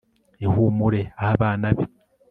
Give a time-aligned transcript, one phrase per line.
[0.45, 1.83] ihumure aha abana be